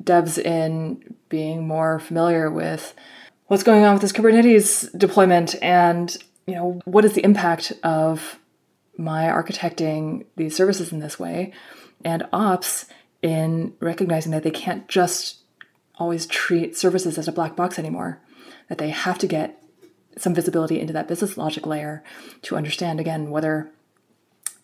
[0.00, 2.94] Devs in being more familiar with
[3.46, 8.38] what's going on with this Kubernetes deployment and you know what is the impact of
[8.96, 11.52] my architecting these services in this way,
[12.04, 12.86] and ops
[13.22, 15.38] in recognizing that they can't just
[15.96, 18.20] always treat services as a black box anymore,
[18.68, 19.61] that they have to get
[20.16, 22.02] some visibility into that business logic layer
[22.42, 23.70] to understand again whether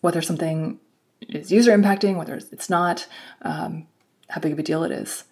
[0.01, 0.79] whether something
[1.27, 3.07] is user impacting, whether it's not,
[3.41, 3.87] um,
[4.29, 5.25] how big of a deal it is.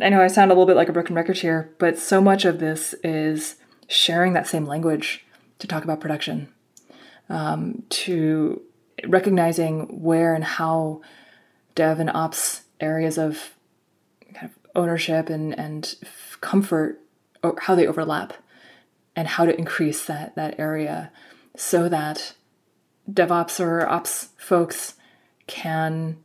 [0.00, 2.44] I know I sound a little bit like a broken record here, but so much
[2.44, 3.56] of this is
[3.88, 5.24] sharing that same language
[5.58, 6.48] to talk about production
[7.28, 8.62] um, to
[9.06, 11.02] recognizing where and how
[11.74, 13.54] dev and ops areas of
[14.32, 15.96] kind of ownership and, and
[16.40, 17.00] comfort
[17.58, 18.32] how they overlap
[19.14, 21.10] and how to increase that that area
[21.56, 22.34] so that
[23.10, 24.94] DevOps or ops folks
[25.46, 26.16] can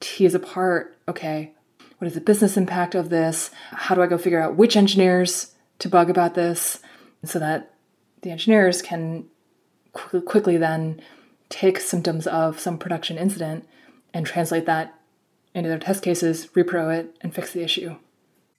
[0.00, 1.52] tease apart okay
[1.98, 5.54] what is the business impact of this how do i go figure out which engineers
[5.78, 6.80] to bug about this
[7.24, 7.72] so that
[8.22, 9.26] the engineers can
[9.92, 11.00] qu- quickly then
[11.48, 13.66] take symptoms of some production incident
[14.12, 14.94] and translate that
[15.54, 17.96] into their test cases, repro it, and fix the issue.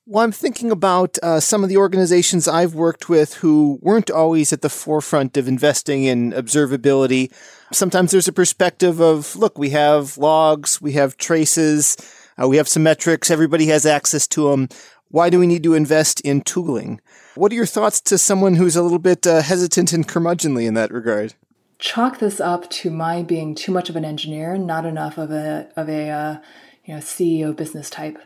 [0.09, 4.53] Well, I'm thinking about uh, some of the organizations I've worked with who weren't always
[4.53, 7.29] at the forefront of investing in observability.
[7.73, 11.97] Sometimes there's a perspective of, look, we have logs, we have traces,
[12.41, 14.69] uh, we have some metrics, everybody has access to them.
[15.09, 17.01] Why do we need to invest in tooling?
[17.35, 20.73] What are your thoughts to someone who's a little bit uh, hesitant and curmudgeonly in
[20.75, 21.33] that regard?
[21.79, 25.67] Chalk this up to my being too much of an engineer, not enough of a
[25.75, 26.37] of a uh,
[26.85, 28.19] you know CEO business type.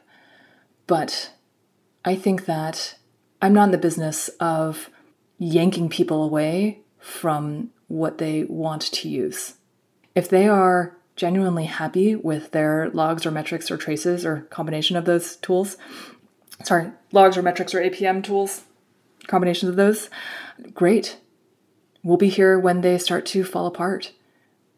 [0.86, 1.32] But
[2.04, 2.96] I think that
[3.42, 4.90] I'm not in the business of
[5.38, 9.56] yanking people away from what they want to use.
[10.16, 15.06] If they are genuinely happy with their logs or metrics or traces or combination of
[15.06, 15.78] those tools,
[16.64, 18.64] sorry, logs or metrics or APM tools,
[19.28, 20.10] combinations of those,
[20.74, 21.18] great.
[22.04, 24.12] We'll be here when they start to fall apart.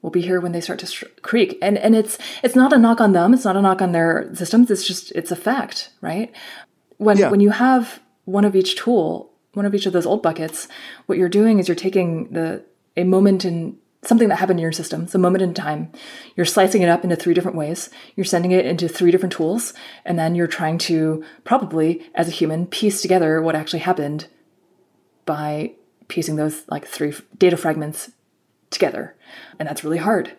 [0.01, 1.57] We'll be here when they start to creak.
[1.61, 4.29] And and it's it's not a knock on them, it's not a knock on their
[4.35, 6.33] systems, it's just it's a fact, right?
[7.03, 7.29] When yeah.
[7.29, 10.67] when you have one of each tool, one of each of those old buckets,
[11.05, 12.63] what you're doing is you're taking the
[12.95, 15.91] a moment in something that happened in your system, it's a moment in time.
[16.35, 17.89] You're slicing it up into three different ways.
[18.15, 19.73] You're sending it into three different tools,
[20.05, 24.27] and then you're trying to probably, as a human, piece together what actually happened
[25.25, 25.71] by
[26.09, 28.11] piecing those like three data fragments
[28.69, 29.15] together.
[29.57, 30.33] And that's really hard.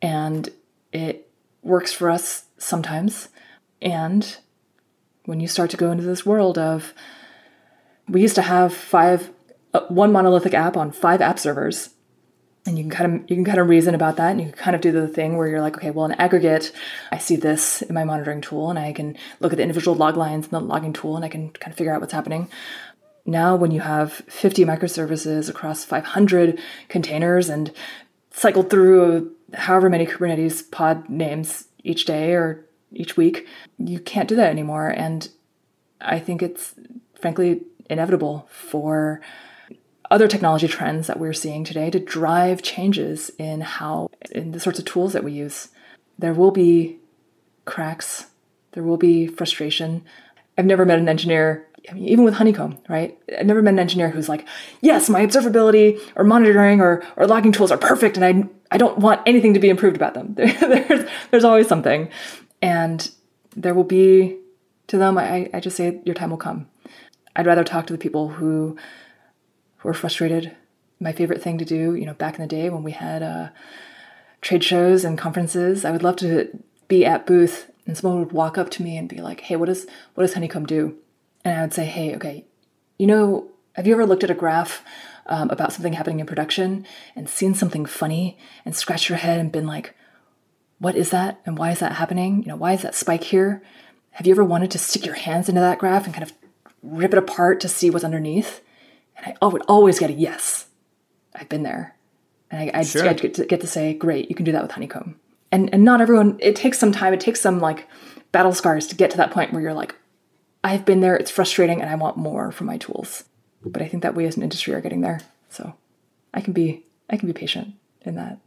[0.00, 0.48] And
[0.92, 1.28] it
[1.62, 3.28] works for us sometimes.
[3.82, 4.36] And
[5.24, 6.94] when you start to go into this world of
[8.08, 9.30] we used to have five
[9.72, 11.90] uh, one monolithic app on five app servers.
[12.66, 14.56] And you can kind of you can kind of reason about that and you can
[14.56, 16.72] kind of do the thing where you're like okay well in aggregate
[17.10, 20.14] i see this in my monitoring tool and i can look at the individual log
[20.14, 22.50] lines in the logging tool and i can kind of figure out what's happening.
[23.24, 26.58] Now when you have 50 microservices across 500
[26.88, 27.72] containers and
[28.30, 33.46] cycled through however many kubernetes pod names each day or each week.
[33.78, 34.88] You can't do that anymore.
[34.88, 35.28] And
[36.00, 36.74] I think it's
[37.20, 39.20] frankly inevitable for
[40.10, 44.78] other technology trends that we're seeing today to drive changes in how, in the sorts
[44.78, 45.68] of tools that we use.
[46.18, 46.98] There will be
[47.64, 48.26] cracks,
[48.72, 50.02] there will be frustration.
[50.58, 53.16] I've never met an engineer, I mean, even with Honeycomb, right?
[53.38, 54.46] I've never met an engineer who's like,
[54.80, 58.98] yes, my observability or monitoring or, or logging tools are perfect and I, I don't
[58.98, 60.34] want anything to be improved about them.
[60.34, 62.10] there's, there's always something.
[62.62, 63.10] And
[63.56, 64.38] there will be,
[64.88, 66.68] to them, I, I just say, your time will come.
[67.34, 68.76] I'd rather talk to the people who,
[69.78, 70.54] who are frustrated.
[70.98, 73.48] My favorite thing to do, you know, back in the day when we had uh,
[74.40, 78.58] trade shows and conferences, I would love to be at booth and someone would walk
[78.58, 80.96] up to me and be like, hey, what does, what does Honeycomb do?
[81.44, 82.44] And I would say, hey, okay,
[82.98, 84.84] you know, have you ever looked at a graph
[85.26, 86.86] um, about something happening in production
[87.16, 89.94] and seen something funny and scratched your head and been like,
[90.80, 92.42] what is that and why is that happening?
[92.42, 93.62] You know, why is that spike here?
[94.12, 96.32] Have you ever wanted to stick your hands into that graph and kind of
[96.82, 98.60] rip it apart to see what's underneath?
[99.16, 100.66] And I would always get a yes.
[101.34, 101.96] I've been there.
[102.50, 103.14] And I, would sure.
[103.14, 105.16] get, to, get to say, great, you can do that with Honeycomb.
[105.52, 107.86] And, and not everyone, it takes some time, it takes some like
[108.32, 109.94] battle scars to get to that point where you're like,
[110.64, 113.24] I've been there, it's frustrating, and I want more from my tools.
[113.64, 115.20] But I think that we as an industry are getting there.
[115.48, 115.74] So
[116.32, 118.38] I can be I can be patient in that.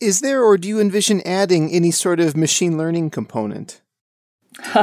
[0.00, 3.80] Is there, or do you envision adding any sort of machine learning component?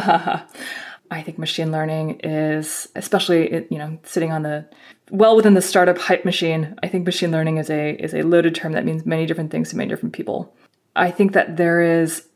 [1.12, 4.68] I think machine learning is, especially you know, sitting on the
[5.10, 6.76] well within the startup hype machine.
[6.82, 9.70] I think machine learning is a is a loaded term that means many different things
[9.70, 10.56] to many different people.
[10.96, 12.28] I think that there is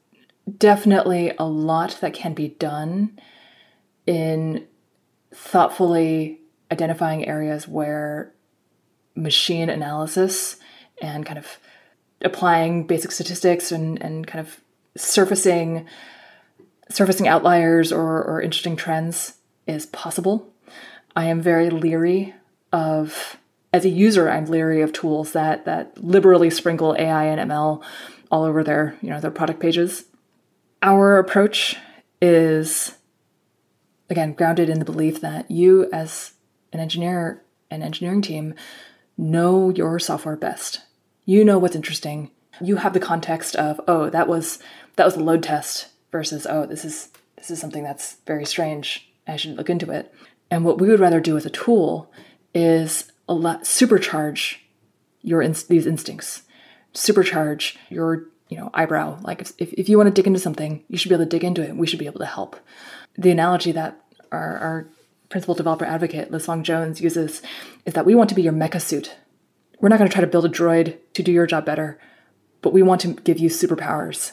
[0.58, 3.20] definitely a lot that can be done
[4.06, 4.68] in
[5.34, 8.34] thoughtfully identifying areas where
[9.16, 10.58] machine analysis
[11.02, 11.60] and kind of
[12.26, 14.60] applying basic statistics and, and kind of
[14.98, 15.88] surfacing
[16.90, 19.36] surfacing outliers or, or interesting trends
[19.68, 20.54] is possible.
[21.16, 22.36] I am very leery
[22.72, 23.38] of
[23.74, 27.84] as a user, I'm leery of tools that that liberally sprinkle AI and ML
[28.32, 30.06] all over their, you know, their product pages.
[30.82, 31.76] Our approach
[32.22, 32.96] is
[34.10, 36.34] again grounded in the belief that you as
[36.72, 38.54] an engineer an engineering team
[39.18, 40.82] know your software best
[41.26, 42.32] you know what's interesting.
[42.62, 44.60] You have the context of, oh, that was
[44.96, 49.12] that was a load test versus, oh, this is this is something that's very strange.
[49.28, 50.14] I should look into it.
[50.50, 52.12] And what we would rather do with a tool
[52.54, 54.58] is a lot supercharge
[55.22, 56.44] your in- these instincts,
[56.94, 59.20] supercharge your you know eyebrow.
[59.22, 61.44] Like if, if you want to dig into something, you should be able to dig
[61.44, 61.76] into it.
[61.76, 62.56] We should be able to help.
[63.18, 64.00] The analogy that
[64.32, 64.88] our, our
[65.30, 67.42] principal developer advocate Liz Fong Jones uses
[67.86, 69.16] is that we want to be your mecha suit
[69.86, 72.00] we're not going to try to build a droid to do your job better,
[72.64, 74.32] but we want to give you superpowers.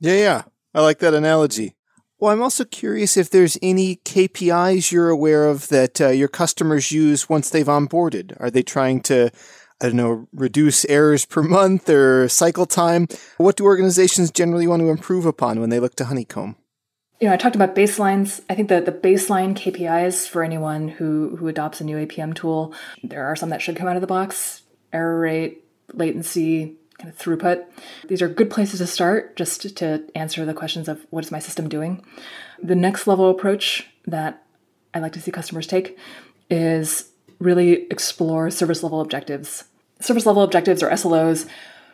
[0.00, 0.42] Yeah, yeah.
[0.74, 1.76] I like that analogy.
[2.18, 6.90] Well, I'm also curious if there's any KPIs you're aware of that uh, your customers
[6.90, 8.36] use once they've onboarded.
[8.40, 9.30] Are they trying to,
[9.80, 13.06] I don't know, reduce errors per month or cycle time?
[13.36, 16.56] What do organizations generally want to improve upon when they look to Honeycomb?
[17.20, 18.42] You know, I talked about baselines.
[18.50, 22.74] I think that the baseline KPIs for anyone who who adopts a new APM tool,
[23.02, 24.62] there are some that should come out of the box:
[24.92, 25.64] error rate,
[25.94, 27.64] latency, kind of throughput.
[28.08, 31.38] These are good places to start just to answer the questions of what is my
[31.38, 32.04] system doing.
[32.62, 34.42] The next level approach that
[34.92, 35.98] I like to see customers take
[36.50, 39.64] is really explore service level objectives.
[40.00, 41.48] Service level objectives or SLOs,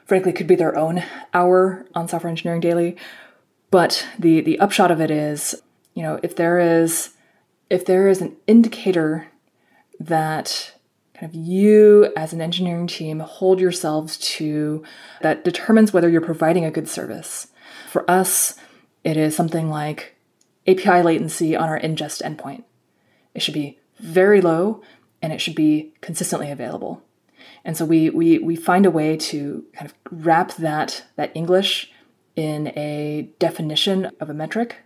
[0.04, 1.02] frankly, could be their own
[1.32, 2.96] hour on Software Engineering Daily
[3.72, 5.60] but the the upshot of it is,
[5.94, 7.14] you know, if there is
[7.70, 9.28] if there is an indicator
[9.98, 10.74] that
[11.14, 14.84] kind of you as an engineering team hold yourselves to
[15.22, 17.48] that determines whether you're providing a good service.
[17.88, 18.56] For us,
[19.04, 20.16] it is something like
[20.66, 22.64] API latency on our ingest endpoint.
[23.34, 24.82] It should be very low
[25.22, 27.02] and it should be consistently available.
[27.64, 31.90] And so we we we find a way to kind of wrap that that English
[32.36, 34.76] in a definition of a metric,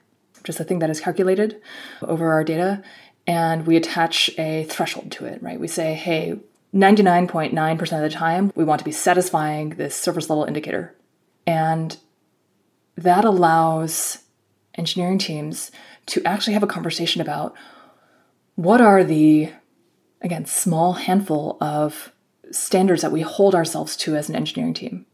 [0.45, 1.61] just a thing that is calculated
[2.03, 2.83] over our data,
[3.27, 5.59] and we attach a threshold to it, right?
[5.59, 6.39] We say, hey,
[6.75, 10.95] 99.9% of the time, we want to be satisfying this service level indicator.
[11.47, 11.97] And
[12.97, 14.19] that allows
[14.75, 15.71] engineering teams
[16.07, 17.55] to actually have a conversation about
[18.55, 19.51] what are the,
[20.21, 22.13] again, small handful of
[22.51, 25.07] standards that we hold ourselves to as an engineering team,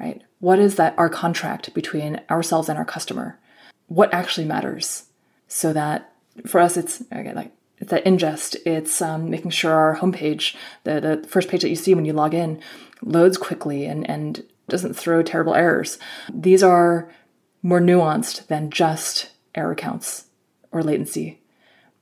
[0.00, 0.22] right?
[0.38, 3.38] What is that our contract between ourselves and our customer?
[3.86, 5.04] What actually matters?
[5.46, 6.12] So that
[6.46, 8.56] for us, it's again like it's that ingest.
[8.64, 12.12] It's um, making sure our homepage, the the first page that you see when you
[12.12, 12.60] log in,
[13.02, 15.98] loads quickly and and doesn't throw terrible errors.
[16.32, 17.10] These are
[17.62, 20.26] more nuanced than just error counts
[20.72, 21.40] or latency.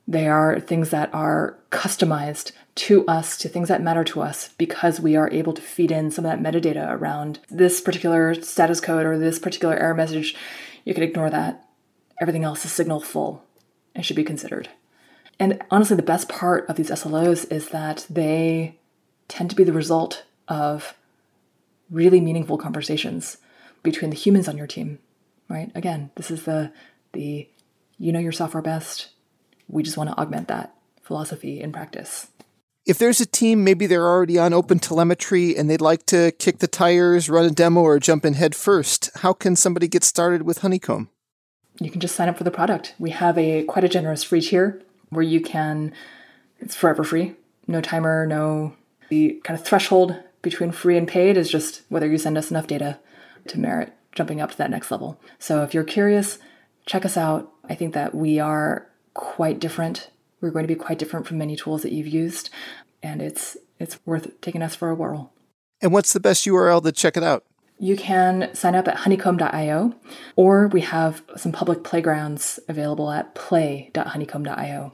[0.07, 5.01] They are things that are customized to us, to things that matter to us, because
[5.01, 9.05] we are able to feed in some of that metadata around this particular status code
[9.05, 10.33] or this particular error message.
[10.85, 11.67] You can ignore that.
[12.21, 13.43] Everything else is signal full
[13.93, 14.69] and should be considered.
[15.37, 18.77] And honestly, the best part of these SLOs is that they
[19.27, 20.95] tend to be the result of
[21.91, 23.37] really meaningful conversations
[23.83, 24.99] between the humans on your team,
[25.49, 25.69] right?
[25.75, 26.71] Again, this is the
[27.11, 27.49] the
[27.97, 29.09] you know your software best,
[29.67, 32.27] we just want to augment that philosophy in practice.
[32.89, 36.57] If there's a team, maybe they're already on open telemetry and they'd like to kick
[36.57, 40.41] the tires, run a demo, or jump in head first, how can somebody get started
[40.41, 41.07] with Honeycomb?
[41.79, 42.95] You can just sign up for the product.
[42.97, 45.93] We have a quite a generous free tier where you can
[46.59, 47.35] it's forever free.
[47.67, 48.73] No timer, no
[49.09, 52.65] the kind of threshold between free and paid is just whether you send us enough
[52.65, 52.97] data
[53.49, 55.21] to merit jumping up to that next level.
[55.37, 56.39] So if you're curious,
[56.87, 57.51] check us out.
[57.69, 60.09] I think that we are quite different.
[60.41, 62.49] We're going to be quite different from many tools that you've used,
[63.03, 65.33] and it's it's worth taking us for a whirl.
[65.81, 67.45] And what's the best URL to check it out?
[67.81, 69.95] You can sign up at honeycomb.io,
[70.35, 74.91] or we have some public playgrounds available at play.honeycomb.io,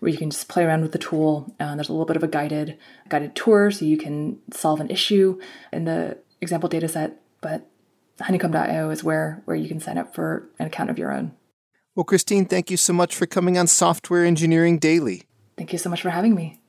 [0.00, 1.54] where you can just play around with the tool.
[1.58, 2.76] Uh, there's a little bit of a guided
[3.08, 5.40] guided tour, so you can solve an issue
[5.72, 7.14] in the example dataset.
[7.40, 7.66] But
[8.20, 11.32] honeycomb.io is where where you can sign up for an account of your own.
[11.96, 15.22] Well, Christine, thank you so much for coming on Software Engineering Daily.
[15.56, 16.60] Thank you so much for having me.